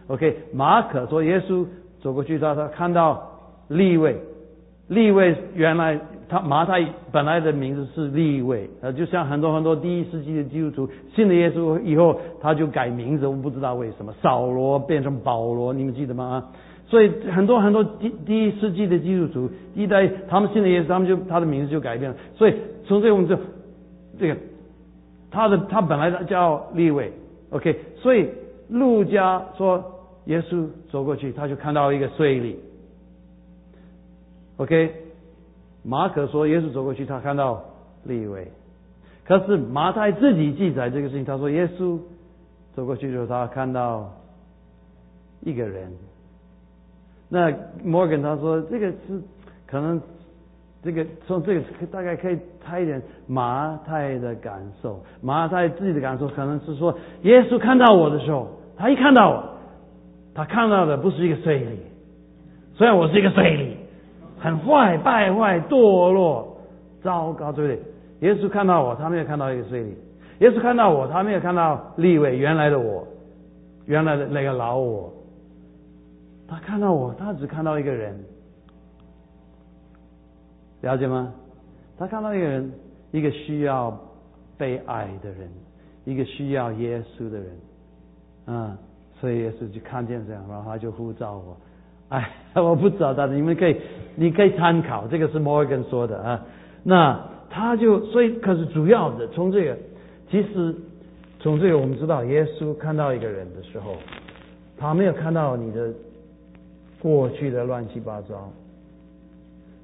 [0.08, 0.38] ，OK。
[0.54, 1.66] 马可说，耶稣
[2.02, 3.22] 走过去，他他看到
[3.68, 4.16] 立位，
[4.88, 6.82] 立位原来他马太
[7.12, 16.24] 本来的名字是立位，呃，就像很多很多第一世纪的基督徒信了耶稣以后，他就改名字，我不知道为什么，扫罗变成保罗，你们记得吗？
[16.24, 16.48] 啊，
[16.88, 22.54] 所以很多很多第第一世纪的基督徒一代他们信了耶稣，他们就他的名字就改变了，所以
[22.86, 23.38] 从这我们就。
[24.20, 24.38] 这个，
[25.32, 27.14] 他的他本来叫立位
[27.52, 28.30] ，OK，所以
[28.68, 32.56] 路加说耶稣走过去，他就看到一个税吏
[34.58, 34.94] ，OK，
[35.84, 37.64] 马可说耶稣走过去，他看到
[38.04, 38.52] 立位，
[39.24, 41.98] 可是马太自己记载这个事情，他说耶稣
[42.76, 44.14] 走过去的时候，他看到
[45.42, 45.92] 一个人，
[47.30, 47.54] 那
[47.84, 49.22] 摩根他说这个是
[49.66, 50.02] 可能。
[50.82, 51.62] 这个从这个
[51.92, 59.44] 大概可以猜一点马太的感受，马太自己的感受可能是说，耶稣看到我的时候，他一看到我，
[60.34, 66.58] 他看到的不是一个税吏，虽然我是一个税吏，很坏、败坏、堕落、
[67.02, 68.30] 糟糕，对不对？
[68.30, 69.88] 耶稣看到我，他没有看到一个税吏；
[70.40, 73.06] 耶稣看到我，他没有看到立位原来的我，
[73.86, 75.12] 原来的那个老我，
[76.48, 78.18] 他看到我，他只看到一个人。
[80.82, 81.34] 了解吗？
[81.98, 82.72] 他看到一个人，
[83.12, 83.98] 一个需要
[84.58, 85.50] 被爱的人，
[86.06, 87.48] 一个需要耶稣的人，
[88.46, 88.78] 啊，
[89.20, 91.58] 所以耶稣就看见这样，然后他就呼召我。
[92.10, 93.76] 哎，我不知道，但是你们可以，
[94.16, 96.46] 你可以参考，这个是摩根说的啊。
[96.82, 99.78] 那他就所以，可是主要的从这个，
[100.32, 100.74] 其实
[101.40, 103.96] 从这个我们知道，耶稣看到一个人的时候，
[104.78, 105.94] 他没有看到你的
[107.02, 108.50] 过去的乱七八糟。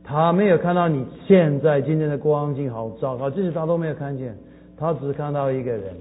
[0.08, 4.38] 他没有看到你现在今天的光景好糟糕，这些他都没有看见，
[4.78, 5.96] 他只看到一个人，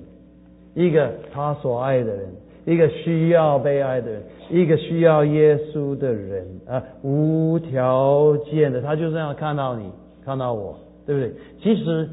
[0.74, 2.28] 一个他所爱的人，
[2.66, 9.90] 一个需要被爱的人，一个需要耶稣的人啊，无条件的，他就这样看到你，
[10.22, 11.32] 看到我，对不对？
[11.62, 12.06] 其实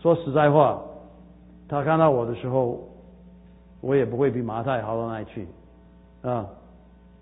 [0.00, 0.82] 说实在话，
[1.68, 2.80] 他看到我的时候，
[3.82, 5.46] 我也不会比马太好到哪里去
[6.22, 6.46] 啊，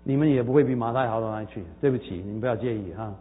[0.05, 3.13] 你们也不会比马太好到哪里去，对不起，你们不要介意哈。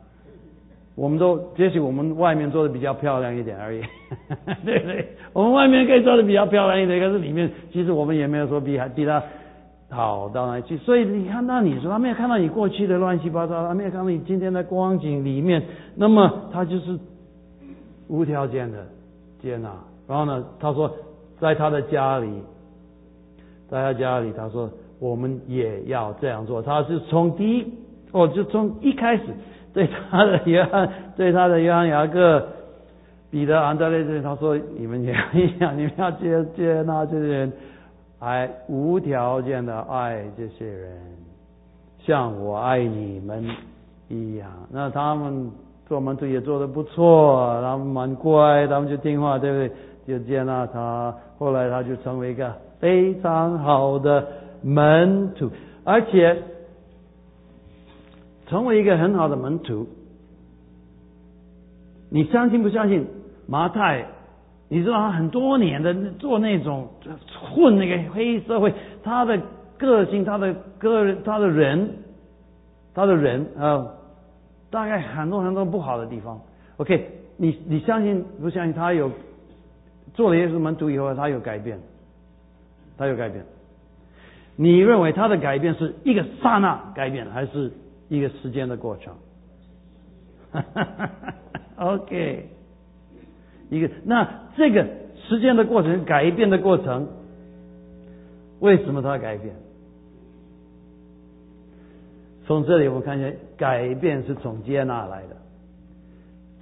[0.98, 3.80] 我们都也许我们外面做的比较漂亮一点而已，
[4.66, 5.06] 对不对？
[5.32, 9.22] 我们外面可以做的比较漂亮一点，可是里面其实我们也没有说比比他
[9.90, 10.76] 好到哪里去？
[10.78, 15.62] 所以你看到你说他没有看到你过去的乱七八糟，他没有看到你今天的光景里面，
[15.94, 16.98] 那么他就是
[18.08, 18.84] 无条件的
[19.40, 19.70] 接纳。
[20.08, 20.90] 然后呢，他说
[21.38, 22.28] 在他的家里，
[23.70, 26.60] 在他家里，他说我们也要这样做。
[26.60, 27.72] 他是从第一，
[28.10, 29.22] 哦，就从一开始
[29.78, 32.44] 对他的约翰，对他的约翰雅各、
[33.30, 37.52] 彼得、安德烈，他说你们也一样，你们要接 接纳这些人。
[38.18, 40.90] 爱无条件的爱这些人，
[42.00, 43.46] 像我爱你们
[44.08, 44.50] 一样。
[44.72, 45.48] 那他们
[45.86, 50.18] 做门徒也做的不错，他们蛮乖，他们就听话，对不对？
[50.18, 51.14] 就接纳他。
[51.38, 54.26] 后来他就成为一个非常好的
[54.62, 55.48] 门徒，
[55.84, 56.36] 而且
[58.48, 59.86] 成为一个很好的门徒。
[62.10, 63.06] 你相信不相信？
[63.46, 64.06] 马太？
[64.70, 66.88] 你知道他很多年的做那种
[67.54, 69.40] 混那个黑社会，他的
[69.78, 71.90] 个性，他的个人，他的人，
[72.94, 73.86] 他的人啊，
[74.70, 76.38] 大概很多很多不好的地方。
[76.76, 79.10] OK，你你相信不相信他有
[80.12, 81.78] 做了耶稣门徒以后，他有改变，
[82.98, 83.44] 他有改变？
[84.56, 87.72] 你认为他的改变是一个刹那改变，还是
[88.08, 89.14] 一个时间的过程？
[91.76, 92.48] OK。
[93.70, 94.86] 一个，那这个
[95.28, 97.06] 时间的过程，改变的过程，
[98.60, 99.54] 为什么它改变？
[102.46, 105.36] 从这里我们看见，改变是从接纳来的。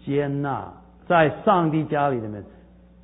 [0.05, 0.73] 接纳
[1.07, 2.43] 在上帝家里里面，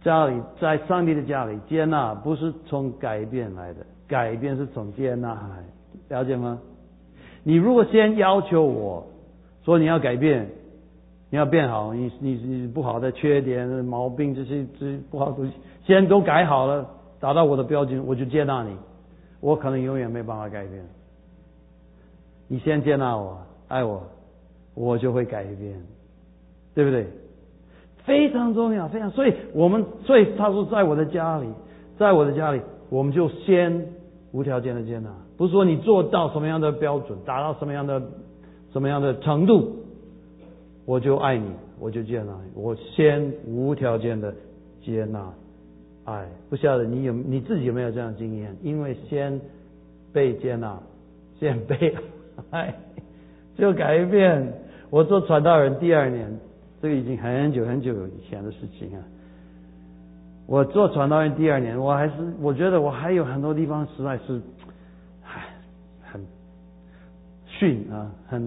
[0.02, 5.64] 家里在上帝的家里，接纳不是从改变来的，改变是从接纳来，
[6.08, 6.58] 了解吗？
[7.42, 9.06] 你如果先要求我
[9.64, 10.48] 说你要改变。
[11.30, 15.52] 你要变好，你你你不好的缺点、毛病这些这不好的东西，
[15.82, 16.86] 先都改好了，
[17.20, 18.76] 达到我的标准，我就接纳你。
[19.40, 20.84] 我可能永远没办法改变。
[22.48, 24.02] 你先接纳我，爱我，
[24.74, 25.82] 我就会改变，
[26.74, 27.06] 对不对？
[28.04, 29.10] 非常重要，非常。
[29.10, 31.46] 所以我们，所以他说，在我的家里，
[31.96, 33.86] 在我的家里，我们就先
[34.32, 35.08] 无条件的接纳，
[35.42, 38.00] 不是说你做到什么样的标准，达到什么样的
[38.72, 39.74] 什么样的程度。
[40.86, 41.50] 我就爱你，
[41.80, 42.52] 我就接纳你。
[42.54, 44.32] 我先无条件的
[44.84, 45.32] 接纳
[46.04, 48.56] 爱，不晓得你有你自己有没有这样经验？
[48.62, 49.40] 因为先
[50.12, 50.78] 被接纳，
[51.40, 51.92] 先被
[52.50, 52.72] 爱，
[53.58, 54.52] 就改变。
[54.90, 56.38] 我做传道人第二年，
[56.80, 59.02] 这个已经很久很久以前的事情啊。
[60.46, 64.40] 我做传道人第二年，我还是我觉得我还有很多地方实在是，
[67.62, 68.42] 逊啊，很。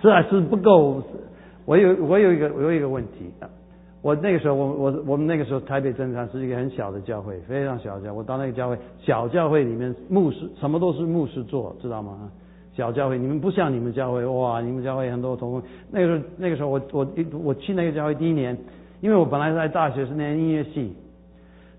[0.00, 1.02] 实在是不够。
[1.66, 3.48] 我有我有一个我有一个问题啊。
[4.00, 8.18] 我那个时候我我我们那个时候台北真堂是一个很小的教会，非常小的教会。
[8.18, 12.30] 我到那个教会小教会里面，牧师什么都是牧师做，知道吗？
[12.74, 15.62] 小教会你们不像你们教会哇，你们教会很多同工。
[15.90, 17.06] 那个时候那个时候我我
[17.42, 18.56] 我去那个教会第一年，
[19.00, 20.94] 因为我本来在大学是念音乐系，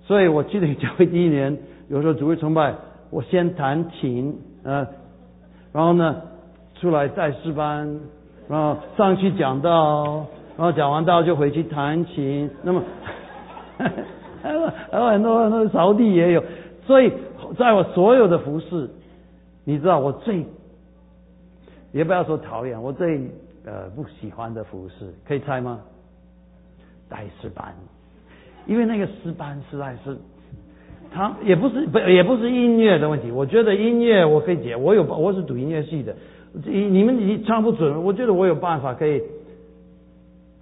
[0.01, 1.57] 所以我去那个教会第一年，
[1.89, 2.73] 有时候主会崇拜，
[3.11, 4.87] 我先弹琴，呃，
[5.75, 6.23] 然后呢
[6.79, 7.99] 出来带诗班。
[8.47, 10.23] 然后上去讲道，
[10.55, 12.47] 然后讲完道就回去弹琴。
[12.61, 12.79] 那么
[14.43, 16.43] 还有还有很多很多扫地也有。
[16.85, 17.11] 所以
[17.57, 18.87] 在我所有的服饰，
[19.63, 20.45] 你知道我最
[21.91, 23.17] 也不要说讨厌，我最
[23.65, 25.79] 呃不喜欢的服饰，可以猜吗？
[27.09, 27.73] 带诗班，
[28.67, 30.15] 因为那个诗班实在是，
[31.15, 33.31] 他也不是不也不是音乐的问题。
[33.31, 36.13] 我觉得音乐我可以解，我有我是读音乐系的。
[36.65, 39.21] 你你们你唱不准，我觉得我有办法可以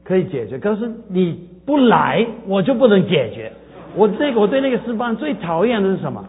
[0.03, 0.59] 可以解决。
[0.59, 3.51] 可是你不来，我就不能解决。
[3.95, 6.23] 我这个我对那个诗班最讨厌的是什么？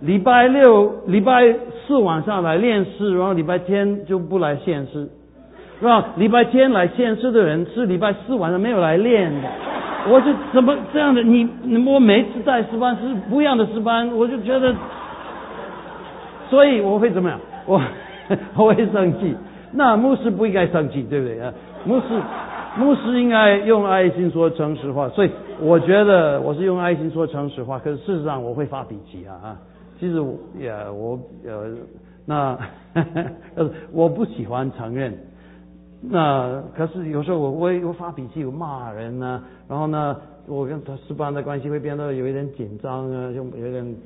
[0.00, 1.54] 礼拜六、礼拜
[1.86, 5.08] 四晚上来练诗，然后礼拜天就不来献诗，
[5.80, 6.14] 是吧？
[6.16, 9.48] 礼拜天来献诗的人是礼拜四晚上没有来练的。
[10.10, 11.22] 我就怎么这样的？
[11.22, 11.48] 你
[11.86, 14.74] 我每次带诗班是不一样的诗班，我就觉得，
[16.48, 17.38] 所以我会怎么样？
[17.66, 17.80] 我。
[18.56, 19.34] 我会生气，
[19.72, 21.50] 那牧师不应该生气，对不对啊？
[21.86, 22.04] 牧师，
[22.76, 25.30] 牧师应该用爱心说诚实话，所以
[25.62, 27.78] 我觉得我是用爱心说诚实话。
[27.78, 29.56] 可是事实上我会发脾气啊啊！
[29.98, 31.70] 其实我也我呃
[32.26, 32.58] 那
[33.94, 35.16] 我不喜欢承认，
[36.00, 43.96] 那可是有时候我我我发脾气，我骂人呢，然后呢，我跟他师班的关系会变得有一点紧张啊，就有点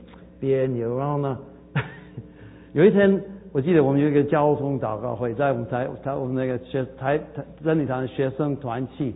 [0.41, 1.39] 别扭，然后呢，
[2.73, 3.23] 有一天。
[3.55, 9.15] 我记得我们有一个交通祷告会，在我们台台我们那个学台台真理堂学生团契，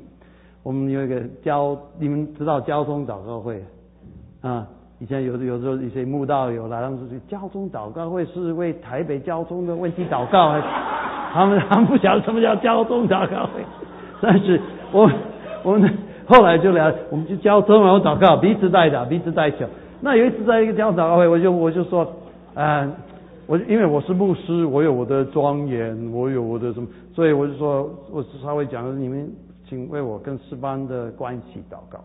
[0.62, 3.64] 我们有一个交你们知道交通祷告会
[4.42, 4.68] 啊？
[4.98, 10.58] 以前有有时候一些慕道友来，他们说交通祷告会是为台北交通的问题祷告，
[11.32, 13.62] 他们他们不晓得什么叫交通祷告会。
[14.22, 14.58] 但是
[14.92, 15.10] 我
[15.62, 15.92] 我们
[16.26, 19.66] 后来就聊，我们就交通然后祷告，彼此代祷，彼此代求。
[20.00, 22.10] 那有一次在一个交通祷告会，我就我就说，
[22.54, 22.90] 嗯，
[23.46, 29.30] 我因为我是牧师，我有我的庄严，我有我的什么，所以我就说，我稍微讲，你们
[29.68, 31.98] 请为我跟诗班的关系祷告。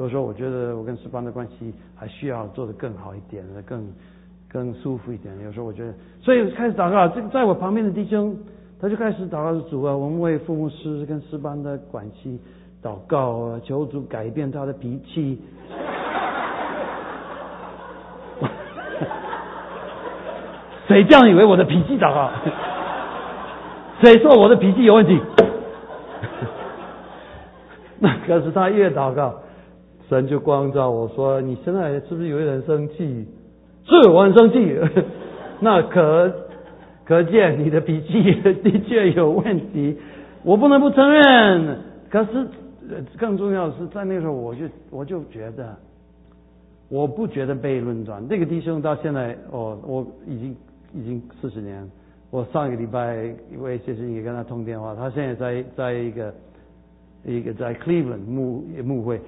[0.00, 3.86] 有时候我觉得我跟石班的关系还需要做得更好一点，更
[4.50, 5.38] 更舒服一点。
[5.44, 7.06] 有时候我觉得，所以开始祷告。
[7.08, 8.34] 这个在我旁边的弟兄，
[8.80, 12.40] 他就开始祷告主啊，我们为父母师跟石班的关系
[12.82, 15.38] 祷告啊，求主改变他的脾气。
[20.88, 22.30] 谁这样以为我的脾气祷告？
[24.02, 25.20] 谁说我的脾气有问题？
[28.00, 29.34] 那可是他越祷告。
[30.10, 33.24] 神就光照我说：“你现在是不是有一点生气？
[33.84, 34.76] 是，我很生气。
[35.62, 36.34] 那可
[37.04, 39.96] 可见你的脾气的确有问题，
[40.42, 41.78] 我不能不承认。
[42.10, 42.44] 可是
[43.16, 45.76] 更重要的是，在那个时候，我就我就觉得，
[46.88, 48.20] 我不觉得被论断。
[48.28, 50.56] 那个弟兄到现在，哦，我已经
[50.92, 51.88] 已经四十年。
[52.32, 56.34] 我上一个礼拜因为谢生也跟他通电话，他现在在在一个
[57.24, 59.20] 一个在 Cleveland 牧牧会。”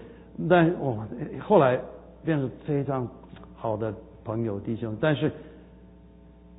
[0.48, 1.06] 但我，
[1.40, 1.78] 后来
[2.24, 3.06] 变成非常
[3.54, 3.92] 好的
[4.24, 4.96] 朋友弟兄。
[5.00, 5.30] 但是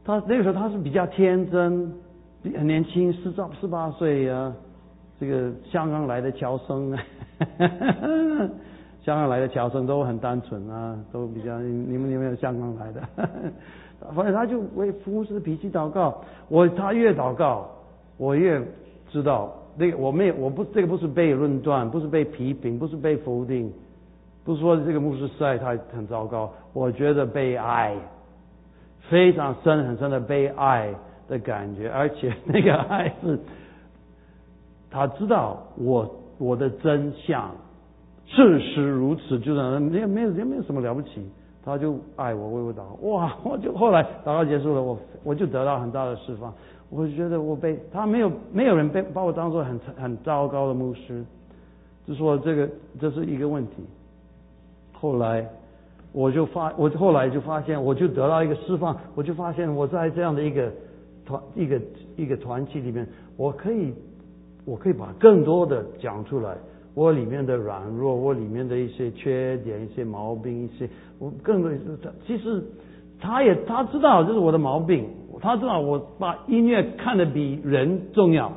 [0.05, 1.91] 他那个时候他是比较天真，
[2.55, 4.53] 很年轻，十十十八岁呀。
[5.19, 6.99] 这个香港来的侨生啊，
[9.01, 13.01] 香港来的侨生都很单纯啊，都比较你们有没有香港来的？
[14.13, 16.21] 反正他就为服务师的脾气祷告。
[16.49, 17.69] 我他越祷告，
[18.17, 18.61] 我越
[19.09, 19.53] 知道。
[19.75, 23.71] 那个我没有，我不这个不是被论断，不是被批评，不是被否定，
[24.43, 26.51] 不是说这个牧师实在他很糟糕。
[26.73, 27.95] 我觉得被爱，
[29.09, 30.93] 非常深很深的被爱
[31.27, 33.39] 的感觉，而且那个爱是，
[34.91, 37.49] 他知道我我的真相，
[38.27, 41.27] 事实如此，就是没有没有也没有什么了不起，
[41.65, 46.53] 他就爱我为我祷告，哇，我就后来祷告结束了，我我就得到很大的释放。
[46.95, 51.25] 我觉得我被他没有没有人被把我当做很很糟糕的牧师，
[52.05, 52.69] 就说这个
[53.01, 53.83] 这是一个问题。
[54.91, 55.43] 后来
[56.11, 60.71] 我就发我后来就发现我就得到一个释放，我就发现我在这样的一个
[61.25, 61.81] 团一个
[62.15, 63.91] 一个团体里面，我可以
[64.63, 66.55] 我可以把更多的讲出来，
[66.93, 71.71] 我里面的软弱，我里面的一些缺点、一些毛病、一些我更多
[72.27, 72.63] 其实
[73.19, 75.09] 他也他知道这是我的毛病。
[75.41, 78.51] 他知道我把音乐看得比人重要，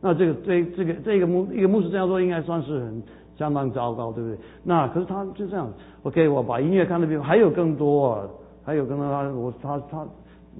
[0.00, 3.02] 那这个这这个这个牧一个牧师这样说应该算是很
[3.36, 4.38] 相当糟糕，对不对？
[4.64, 5.70] 那可是他就这样
[6.02, 8.28] ，OK，我把音乐看得比还有更多，
[8.64, 10.06] 还有更多他我他他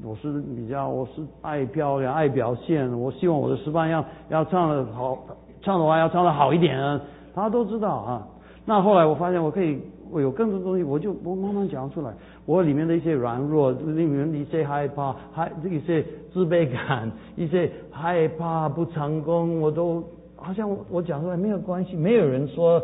[0.04, 5.18] 我是比较我是爱漂亮爱表现，我希望我的示范要要唱的好，
[5.60, 7.00] 唱的话要唱的好一点，
[7.34, 8.26] 他都知道啊。
[8.64, 9.80] 那后来我发现我可以
[10.12, 12.12] 我有更多东西，我就我慢慢讲出来。
[12.44, 20.04] 我里面的一些软弱，里面的一些害怕，还一些自卑感，一些害怕不成功，我都
[20.36, 22.82] 好像我讲出来没有关系，没有人说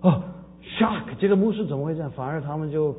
[0.00, 0.22] 哦
[0.78, 2.10] ，shock，这个牧师怎么会这样？
[2.10, 2.94] 反而他们就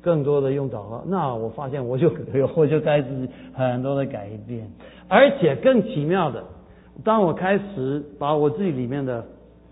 [0.00, 1.04] 更多的用祷告。
[1.06, 2.10] 那我发现我就
[2.56, 4.70] 我就开始很多的改变，
[5.06, 6.42] 而且更奇妙的，
[7.04, 9.24] 当我开始把我自己里面的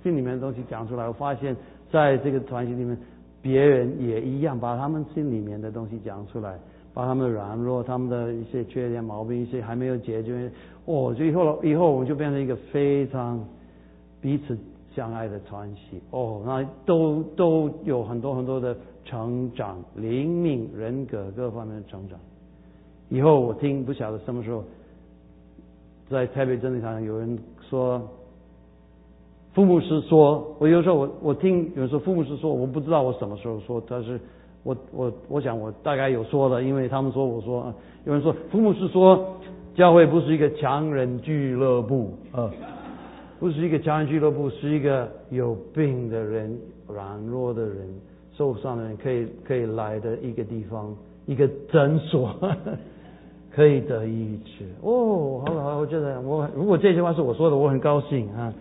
[0.03, 1.57] 心里面的东西讲出来，我发现
[1.91, 2.97] 在这个团体里面。
[3.41, 6.59] 别人也一样，把他们心里面的东西讲出来，
[6.93, 10.51] 把他们软弱、他们的一些缺点、毛病、一些还没有解决，
[10.87, 13.43] 哦，就以后了以后我们就变成一个非常
[14.21, 14.59] 彼此
[14.93, 22.19] 相爱的团体，哦，那都都有很多很多的成长，灵命、人格各方面的成长。
[23.09, 24.65] 以后我听不晓得什么时候，
[26.11, 27.39] 在台北真理堂有人
[27.71, 28.03] 说。
[29.55, 34.21] 父母是说，我有时候我我听有时候父母是说，我不知道我什么时候说，但是
[34.63, 37.73] 我我我想我大概有说的，因为他们说我说，
[38.05, 39.37] 有人说父母是说，
[39.75, 42.51] 教会不是一个强人俱乐部啊，
[43.41, 46.57] 不是一个强人俱乐部，是一个有病的人、
[46.87, 47.89] 软弱的人、
[48.37, 50.95] 受伤的人可以可以来的一个地方，
[51.27, 52.35] 一个诊所，
[53.51, 54.65] 可以得医治。
[54.83, 58.53] 哦，好好，我觉得我如果这句话是我说的，我很高兴啊。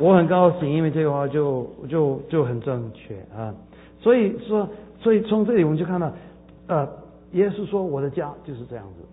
[0.00, 3.54] 我很高兴，因为这个话就就就很正确啊，
[4.00, 4.68] 所以说，
[5.00, 6.12] 所以从这里我们就看到，
[6.68, 6.88] 呃，
[7.32, 9.04] 耶稣说我的家就是这样子，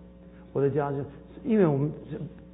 [0.52, 0.98] 我的家就，
[1.44, 1.90] 因为我们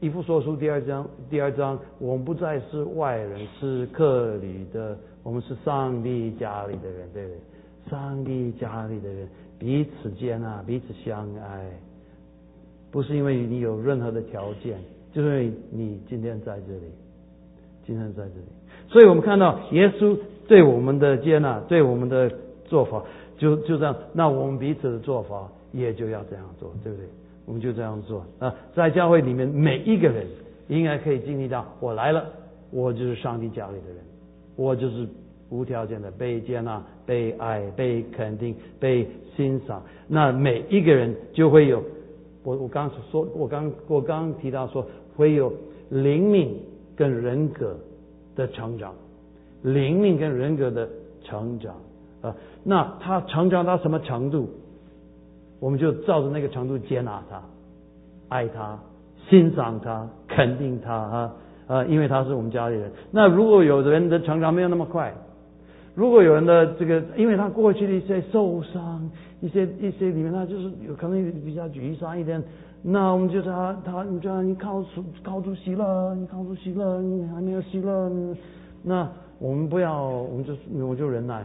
[0.01, 7.39] 一副说书第二章第二章，我们不再是外人，是客里的，我们是上帝家里的人，对不对？
[7.91, 9.29] 上帝家里的人
[9.59, 11.71] 彼此接纳、彼此相爱，
[12.91, 14.79] 不是因为你有任何的条件，
[15.13, 16.91] 就是因为你今天在这里，
[17.85, 18.47] 今天在这里。
[18.89, 20.17] 所以我们看到耶稣
[20.47, 22.31] 对我们的接纳，对我们的
[22.65, 23.03] 做法，
[23.39, 23.97] 就就这样。
[24.13, 27.07] 那我们彼此的做法也就要这样做，对不对？
[27.45, 30.27] 我们就这样做啊，在教会里面每一个人
[30.69, 32.25] 应该可以经历到，我来了，
[32.71, 33.97] 我就是上帝家里的人，
[34.55, 35.09] 我就是
[35.51, 39.83] 无条件的被接纳、被爱、被肯定、被欣赏。
[40.07, 41.83] 那每一个人就会有，
[42.45, 45.53] 我我刚说，我刚我刚提到说会有
[45.91, 46.61] 灵敏
[46.97, 47.77] 跟人格。
[48.35, 48.95] 的成长，
[49.61, 50.89] 灵命跟人格的
[51.23, 51.75] 成长
[52.23, 52.35] 啊，
[52.65, 54.49] 那他成长到什么程度，
[55.61, 57.43] 我们就照着那个程度接纳他，
[58.31, 58.79] 爱他，
[59.29, 61.35] 欣赏他，肯定他啊
[61.67, 62.91] 啊，因为他是我们家里人。
[63.11, 65.13] 那如果有人的成长没有那么快，
[65.95, 69.11] 如果有人的这个，因为他过去的一些受伤，
[69.43, 72.43] 一些一些里面他就是有可能比较沮丧一点。
[72.85, 78.11] 那我们就他他你叫你靠主靠主喜乐，你靠主喜乐，你还没有喜乐，
[78.83, 79.09] 那
[79.39, 80.53] 我们不要，我们就
[80.85, 81.45] 我就忍耐，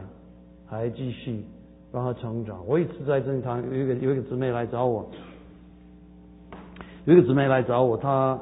[0.66, 1.46] 还继续
[1.92, 2.58] 让他成长。
[2.66, 5.08] 我一次在正堂有一个有一个姊妹来找我，
[7.06, 8.40] 有一个姊妹来找我，她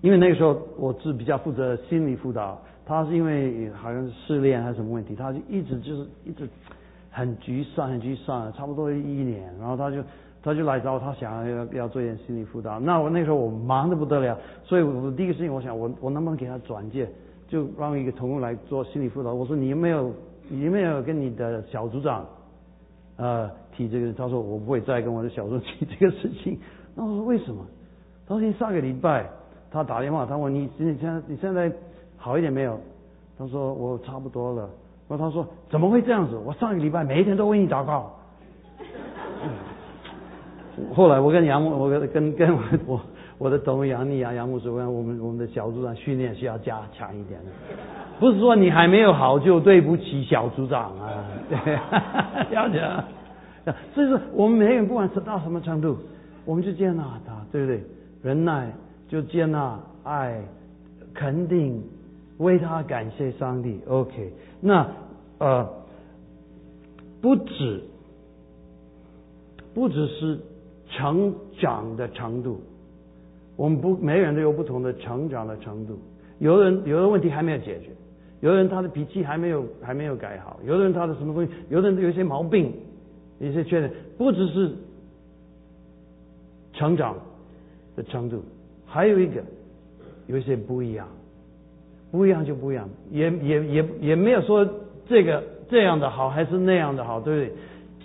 [0.00, 6.48] 因为那个时候我是比较负责心理辅导，她是因为好像是失恋还是什么问题，她就一直就是一直
[7.08, 10.02] 很沮丧很沮丧，差不多一年，然后她就。
[10.46, 12.78] 他就来找，他想要要做一点心理辅导。
[12.78, 17.08] 那我那时候我忙得不得了，所以我第一个事情我想，我我能不能给他转介，
[17.48, 19.34] 就让一个同工来做心理辅导。
[19.34, 20.12] 我说你有没有，
[20.48, 22.24] 你有没有跟你的小组长，
[23.16, 24.12] 呃，提这个？
[24.12, 26.56] 他说我不会再跟我的小组提这个事情。
[26.94, 27.66] 那我说为什么？
[28.28, 29.28] 他说你上个礼拜
[29.68, 31.72] 他打电话，他问你你现在你现在
[32.16, 32.78] 好一点没有？
[33.36, 34.70] 他说我差不多了。
[35.08, 36.36] 然后他说怎么会这样子？
[36.36, 38.12] 我上个礼拜每一天都为你祷告。
[40.94, 43.00] 后来我跟杨牧，我跟跟跟我我
[43.38, 47.50] 我的同杨丽啊杨牧说，我们我们的小组长训练需要加强一点的，
[48.20, 51.78] 不是说你还没有好就对不起小组长啊，对
[52.54, 53.04] 要讲，
[53.94, 55.96] 所以说我们每个人不管是到什么程度，
[56.44, 57.82] 我们就接纳他，对不对？
[58.22, 58.70] 忍耐
[59.08, 60.42] 就接纳爱，
[61.14, 61.82] 肯定
[62.36, 63.80] 为他感谢上帝。
[63.88, 64.86] OK，那
[65.38, 65.66] 呃
[67.22, 67.82] 不止
[69.72, 70.38] 不只是。
[70.96, 72.58] 成长的程度，
[73.54, 75.98] 我们不每个人都有不同的成长的程度。
[76.38, 77.90] 有的人有的问题还没有解决，
[78.40, 82.72] 有的人他的脾气还没有还没有改好，有的人他的什么东西，有的人有一些毛病，
[83.40, 84.72] 一些缺点，不只是
[86.72, 87.16] 成长
[87.96, 88.42] 的程度，
[88.86, 89.42] 还有一个
[90.26, 91.06] 有一些不一样，
[92.10, 94.66] 不一样就不一样，也也也也没有说
[95.06, 97.52] 这个这样的好还是那样的好，对不对？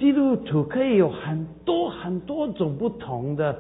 [0.02, 3.56] 基督徒可以有很多很多种不同的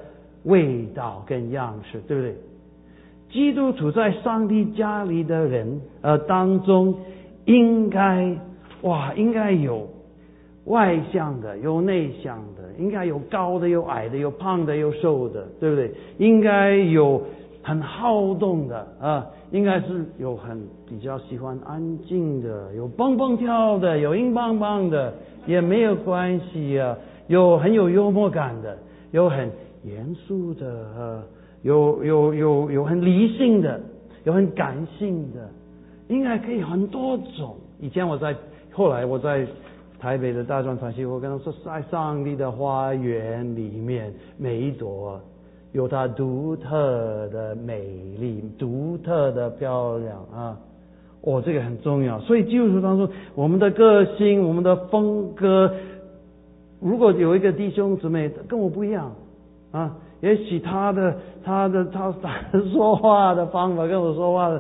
[0.45, 2.35] 味道跟样式，对不对？
[3.31, 6.95] 基督徒在上帝家里的人呃当中，
[7.45, 8.35] 应该
[8.81, 9.87] 哇，应该有
[10.65, 15.91] 外向的，有内向的，应该有高的，有矮的，有胖的，有瘦的，对不对？
[16.17, 17.21] 应该有
[17.63, 25.13] 很好动的啊，应该是有很比较喜欢安静的，有蹦蹦跳的，有硬邦邦的。
[25.47, 26.95] 也没有关系啊，
[27.25, 28.77] 有很有幽默感的，
[29.09, 29.49] 有很
[29.83, 31.23] 严肃的，
[31.63, 33.81] 有有有有很理性的，
[34.23, 35.49] 有很感性的，
[36.09, 37.55] 应该可以很多种。
[37.79, 38.35] 以前我在，
[38.71, 39.47] 后来我在
[39.99, 45.19] 台北的大专传习，我跟他说，在上帝的花园里面，每一朵
[45.71, 47.81] 有它独特的美
[48.19, 50.57] 丽，独特的漂亮啊。
[51.23, 52.19] 哦，这个很重要。
[52.19, 55.71] 所以基督徒当中，我们的个性、我们的风格，
[56.79, 59.11] 如果有一个弟兄姊妹跟我不一样
[59.71, 64.59] 啊，也许他的、他的、他他说话的方法跟我说话的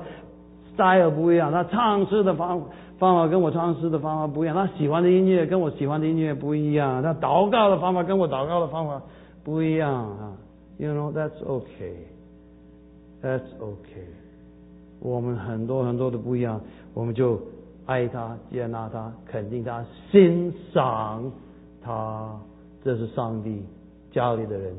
[0.75, 2.61] style 不一样，他唱诗的方
[2.99, 9.01] 方法跟我唱诗的方法不一样，他喜欢的音乐跟我喜欢的音乐不一样，他祷告的方法跟我祷告的方法
[9.43, 10.33] 不一样啊。
[10.81, 11.93] You know that's okay.
[13.21, 14.09] That's okay.
[14.99, 16.59] 我们很多很多的不一样，
[16.95, 17.39] 我们就
[17.85, 21.31] 爱他、接纳他、肯定他、欣赏
[21.83, 22.35] 他，
[22.83, 23.61] 这是上帝
[24.11, 24.73] 家里的人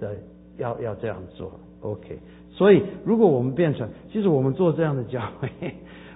[0.00, 0.16] 的
[0.58, 1.52] 要要这样做。
[1.82, 2.18] OK，
[2.50, 5.48] 所以如果我们变成，其实我们做这样的教会，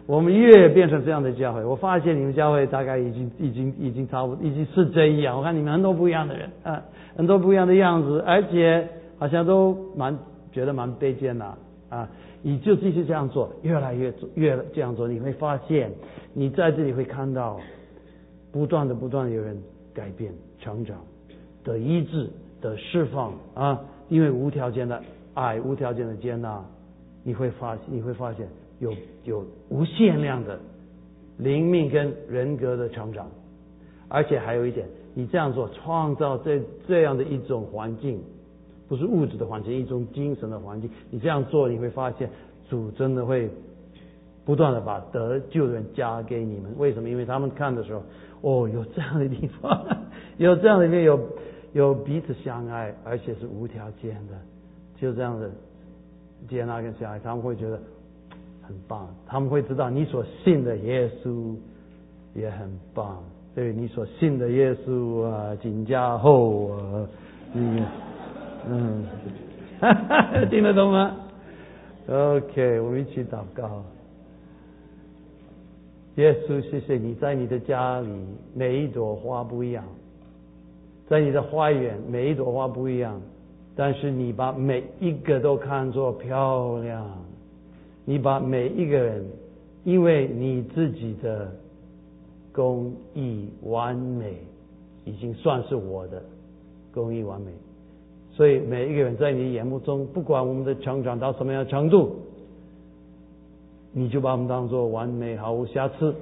[0.06, 5.38] 我们越变成这样的教会，我发现你们教会大概已经 已经已经差不多已经是这样。
[5.38, 6.82] 我看你们很多不一样的人啊，
[7.16, 10.18] 很多不一样的样子，而且好像都蛮
[10.52, 11.56] 觉得蛮被接纳
[11.88, 12.08] 啊。
[12.40, 15.90] 你就继续这样做，越来越做，越这样做，你会发现，
[16.32, 17.60] 你在这里会看到
[18.52, 19.60] 不断的不断的有人
[19.92, 20.96] 改变、成长、
[21.64, 23.80] 的医治、的释放啊！
[24.08, 25.02] 因为无条件的
[25.34, 26.64] 爱、无条件的接纳，
[27.24, 28.46] 你会发现你会发现
[28.78, 28.94] 有
[29.24, 30.60] 有无限量的
[31.38, 33.28] 灵命跟人格的成长，
[34.08, 38.22] 而且还有一点，你这样做创造这这样的一种环境，
[38.88, 40.90] 不是物质的环境，一种精神的环境。
[41.10, 42.28] 你这样做，你会发现
[42.68, 43.50] 主真的会。
[44.44, 47.10] 不断的把得救的人加给你们，为什么？
[47.10, 48.02] 因为他们看的时候，
[48.40, 49.86] 哦，有这样的地方，
[50.38, 51.20] 有这样的地方，有
[51.74, 54.32] 有彼此相爱，而且是无条件的，
[54.96, 55.50] 就这样的
[56.48, 57.78] 接纳跟相爱，他们会觉得
[58.62, 59.06] 很棒。
[59.26, 61.54] 他们会知道你所信的耶稣
[62.34, 63.22] 也很棒，
[63.54, 67.08] 对你所信的耶稣啊，紧加厚啊，
[67.52, 67.84] 嗯
[68.70, 69.02] 嗯，
[70.50, 71.16] 听得懂吗
[72.06, 73.82] ？OK，我们一起祷告。
[76.16, 78.08] 耶稣，谢谢你在你的家里，
[78.54, 79.84] 每一朵花不一样，
[81.08, 83.18] 在你的花园，每一朵花不一样，
[83.74, 87.06] 但是你把每一个都看作漂亮，
[88.04, 89.24] 你把每一个人，
[89.84, 91.50] 因为你自己的
[92.52, 94.34] 工艺完美，
[95.06, 96.22] 已经算是我的
[96.92, 97.50] 工艺完美，
[98.38, 102.14] 所以每一个人在你眼目中，不管我们的成长到什么样的程度。
[103.90, 106.14] 你就把我们当做完美、毫无瑕疵、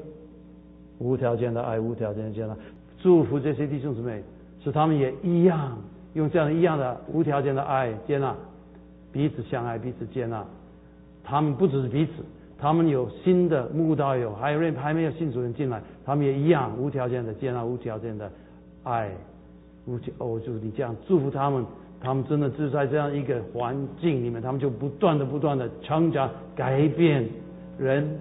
[0.99, 2.57] 无条件的爱、无条件的接纳，
[3.03, 4.23] 祝福这些弟兄姊妹，
[4.65, 5.77] 使他们也一样
[6.15, 8.35] 用这样一样的无条件的爱接纳，
[9.13, 10.43] 彼此相爱、彼此接纳。
[11.23, 12.13] 他们不只是彼此，
[12.59, 18.33] 他们有新的慕道友，还有人还没有新主人进来，他们也一样无条件的接纳、无条件的
[18.85, 19.11] 爱。
[19.85, 21.65] 无条哦，就是你这样祝福他们，
[22.01, 27.27] 他们真的是在这样一个环境里面，他们就不断的、不断的成长、改变。
[27.79, 28.19] 人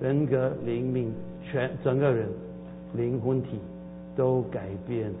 [0.00, 2.28] 人格、灵命、全整个人
[2.94, 3.60] 灵魂体
[4.16, 5.12] 都改变，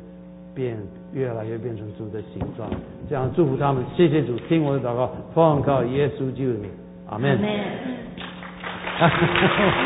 [0.52, 0.76] 变
[1.12, 2.68] 越来越变成主的形状。
[3.08, 6.66] 这样祝福他们，谢谢主，听我的祷告，奉靠耶稣救你，
[7.08, 7.38] 阿门。